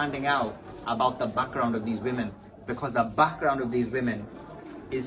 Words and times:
finding 0.00 0.26
out 0.26 0.56
about 0.86 1.18
the 1.18 1.26
background 1.26 1.74
of 1.74 1.84
these 1.84 2.00
women 2.00 2.28
because 2.66 2.90
the 2.94 3.04
background 3.22 3.60
of 3.60 3.70
these 3.70 3.88
women 3.96 4.26
is 4.90 5.06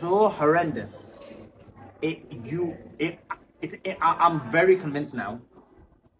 so 0.00 0.28
horrendous. 0.28 0.96
It 2.02 2.16
you 2.50 2.76
it 2.98 3.20
it's 3.62 3.76
it, 3.84 3.96
I, 4.00 4.10
I'm 4.24 4.50
very 4.50 4.76
convinced 4.84 5.14
now 5.14 5.40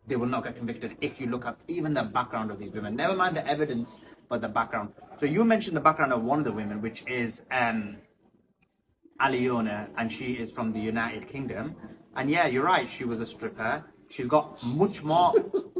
they 0.06 0.14
will 0.14 0.32
not 0.34 0.44
get 0.44 0.54
convicted 0.60 0.90
if 1.00 1.20
you 1.20 1.26
look 1.26 1.44
at 1.50 1.56
even 1.66 1.94
the 1.94 2.04
background 2.04 2.52
of 2.52 2.60
these 2.60 2.72
women. 2.78 2.94
Never 2.94 3.16
mind 3.22 3.36
the 3.36 3.44
evidence, 3.54 3.98
but 4.28 4.40
the 4.40 4.52
background. 4.60 4.92
So 5.18 5.26
you 5.26 5.42
mentioned 5.44 5.76
the 5.76 5.86
background 5.88 6.12
of 6.12 6.22
one 6.22 6.38
of 6.38 6.44
the 6.44 6.56
women, 6.62 6.80
which 6.80 7.02
is 7.08 7.42
um, 7.50 7.96
Aliona, 9.20 9.88
and 9.98 10.12
she 10.12 10.28
is 10.42 10.52
from 10.52 10.72
the 10.72 10.82
United 10.92 11.28
Kingdom. 11.28 11.74
And 12.14 12.30
yeah, 12.30 12.46
you're 12.46 12.68
right. 12.74 12.88
She 12.88 13.04
was 13.04 13.20
a 13.20 13.26
stripper. 13.26 13.84
She's 14.10 14.28
got 14.28 14.62
much 14.62 15.02
more. 15.02 15.34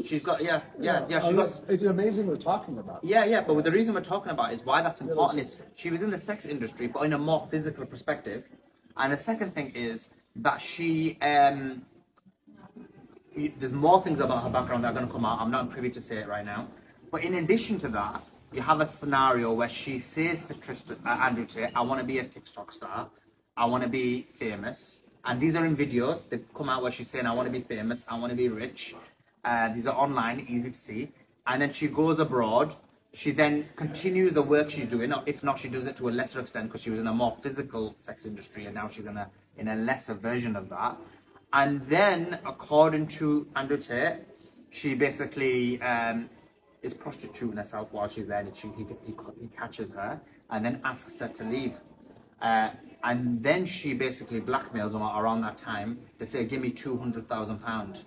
She's 0.06 0.22
got 0.22 0.42
yeah, 0.42 0.60
yeah, 0.80 1.04
yeah. 1.08 1.20
Oh, 1.22 1.28
She's 1.28 1.36
got 1.58 1.70
It's 1.70 1.82
amazing 1.84 2.26
we're 2.26 2.36
talking 2.36 2.78
about. 2.78 3.02
it. 3.02 3.08
yeah, 3.08 3.24
yeah, 3.24 3.40
but 3.40 3.62
the 3.64 3.70
reason 3.70 3.94
we're 3.94 4.00
talking 4.02 4.30
about 4.30 4.52
is 4.52 4.60
why 4.64 4.82
that's 4.82 5.00
important 5.00 5.42
is 5.48 5.56
she 5.74 5.90
was 5.90 6.02
in 6.02 6.10
the 6.10 6.18
sex 6.18 6.46
industry, 6.46 6.86
but 6.86 7.00
in 7.02 7.12
a 7.12 7.18
more 7.18 7.46
physical 7.50 7.84
perspective. 7.86 8.44
And 8.96 9.12
the 9.12 9.16
second 9.18 9.54
thing 9.54 9.72
is 9.74 10.08
that 10.36 10.60
she, 10.60 11.18
um, 11.20 11.82
there's 13.58 13.72
more 13.72 14.02
things 14.02 14.20
about 14.20 14.42
her 14.44 14.50
background 14.50 14.84
that 14.84 14.88
are 14.88 14.94
going 14.94 15.06
to 15.06 15.12
come 15.12 15.24
out. 15.24 15.40
I'm 15.40 15.50
not 15.50 15.70
privy 15.70 15.90
to 15.90 16.00
say 16.00 16.18
it 16.18 16.28
right 16.28 16.44
now. 16.44 16.68
But 17.10 17.22
in 17.24 17.34
addition 17.34 17.78
to 17.80 17.88
that, 17.88 18.22
you 18.52 18.62
have 18.62 18.80
a 18.80 18.86
scenario 18.86 19.52
where 19.52 19.68
she 19.68 19.98
says 19.98 20.42
to 20.44 20.54
Tristan, 20.54 20.96
uh, 21.04 21.10
Andrew 21.10 21.44
Tate, 21.44 21.70
I 21.74 21.82
want 21.82 22.00
to 22.00 22.06
be 22.06 22.18
a 22.18 22.24
TikTok 22.24 22.72
star. 22.72 23.08
I 23.56 23.64
want 23.66 23.82
to 23.82 23.88
be 23.88 24.28
famous. 24.38 24.98
And 25.24 25.40
these 25.40 25.56
are 25.56 25.66
in 25.66 25.76
videos. 25.76 26.28
They've 26.28 26.44
come 26.54 26.68
out 26.68 26.82
where 26.82 26.92
she's 26.92 27.08
saying, 27.08 27.26
I 27.26 27.34
want 27.34 27.52
to 27.52 27.52
be 27.52 27.64
famous. 27.64 28.04
I 28.08 28.18
want 28.18 28.30
to 28.30 28.36
be 28.36 28.48
rich. 28.48 28.94
Uh, 29.46 29.68
these 29.74 29.86
are 29.86 29.96
online, 29.96 30.44
easy 30.48 30.70
to 30.70 30.80
see. 30.88 31.02
And 31.46 31.62
then 31.62 31.72
she 31.72 31.86
goes 31.86 32.18
abroad. 32.18 32.74
She 33.14 33.30
then 33.30 33.54
continues 33.76 34.34
the 34.34 34.42
work 34.42 34.70
she's 34.70 34.88
doing. 34.88 35.12
If 35.24 35.42
not, 35.42 35.58
she 35.60 35.68
does 35.68 35.86
it 35.86 35.96
to 35.98 36.08
a 36.08 36.14
lesser 36.20 36.40
extent 36.40 36.64
because 36.68 36.82
she 36.82 36.90
was 36.90 37.00
in 37.00 37.06
a 37.06 37.14
more 37.14 37.36
physical 37.42 37.94
sex 38.00 38.26
industry 38.26 38.66
and 38.66 38.74
now 38.74 38.88
she's 38.88 39.06
in 39.06 39.16
a, 39.16 39.30
in 39.56 39.68
a 39.68 39.76
lesser 39.76 40.14
version 40.14 40.56
of 40.56 40.68
that. 40.68 40.96
And 41.52 41.86
then, 41.88 42.40
according 42.44 43.06
to 43.18 43.46
Andrew 43.54 43.78
Tate, 43.78 44.16
she 44.70 44.94
basically 44.94 45.80
um, 45.80 46.28
is 46.82 46.92
prostituting 46.92 47.56
herself 47.56 47.88
while 47.92 48.08
she's 48.08 48.26
there. 48.26 48.40
And 48.40 48.54
she, 48.56 48.68
he, 48.76 48.84
he, 49.06 49.14
he 49.40 49.48
catches 49.56 49.92
her 49.92 50.20
and 50.50 50.64
then 50.64 50.80
asks 50.84 51.18
her 51.20 51.28
to 51.28 51.44
leave. 51.44 51.74
Uh, 52.42 52.70
and 53.04 53.42
then 53.42 53.64
she 53.64 53.94
basically 53.94 54.40
blackmails 54.40 54.92
him 54.92 55.02
around 55.02 55.40
that 55.42 55.56
time 55.56 55.98
to 56.18 56.26
say, 56.26 56.44
"Give 56.44 56.60
me 56.60 56.70
two 56.70 56.98
hundred 56.98 57.28
thousand 57.28 57.58
pound." 57.60 58.04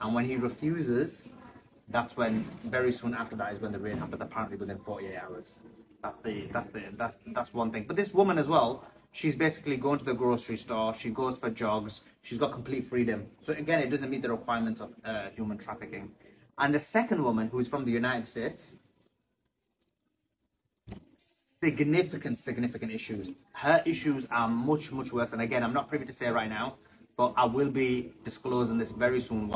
And 0.00 0.14
when 0.14 0.24
he 0.24 0.36
refuses, 0.36 1.30
that's 1.88 2.16
when 2.16 2.46
very 2.64 2.92
soon 2.92 3.14
after 3.14 3.34
that 3.36 3.52
is 3.54 3.60
when 3.60 3.72
the 3.72 3.78
rain 3.78 3.98
happens. 3.98 4.22
Apparently 4.22 4.56
within 4.56 4.78
forty 4.78 5.06
eight 5.06 5.18
hours. 5.18 5.54
That's 6.02 6.16
the 6.16 6.46
that's 6.52 6.68
the 6.68 6.82
that's 6.96 7.16
that's 7.28 7.52
one 7.52 7.72
thing. 7.72 7.84
But 7.88 7.96
this 7.96 8.14
woman 8.14 8.38
as 8.38 8.46
well, 8.46 8.84
she's 9.10 9.34
basically 9.34 9.76
going 9.76 9.98
to 9.98 10.04
the 10.04 10.14
grocery 10.14 10.56
store. 10.56 10.94
She 10.94 11.10
goes 11.10 11.38
for 11.38 11.50
jogs. 11.50 12.02
She's 12.22 12.38
got 12.38 12.52
complete 12.52 12.88
freedom. 12.88 13.26
So 13.42 13.52
again, 13.52 13.80
it 13.80 13.90
doesn't 13.90 14.10
meet 14.10 14.22
the 14.22 14.30
requirements 14.30 14.80
of 14.80 14.92
uh, 15.04 15.30
human 15.34 15.58
trafficking. 15.58 16.12
And 16.58 16.74
the 16.74 16.80
second 16.80 17.24
woman, 17.24 17.48
who's 17.48 17.68
from 17.68 17.84
the 17.84 17.90
United 17.90 18.26
States, 18.26 18.74
significant, 21.14 22.38
significant 22.38 22.92
issues. 22.92 23.30
Her 23.52 23.82
issues 23.84 24.26
are 24.30 24.48
much, 24.48 24.92
much 24.92 25.12
worse. 25.12 25.32
And 25.32 25.42
again, 25.42 25.64
I'm 25.64 25.72
not 25.72 25.88
privy 25.88 26.04
to 26.06 26.12
say 26.12 26.28
right 26.28 26.48
now, 26.48 26.74
but 27.16 27.32
I 27.36 27.44
will 27.44 27.70
be 27.70 28.12
disclosing 28.24 28.78
this 28.78 28.90
very 28.90 29.20
soon. 29.20 29.48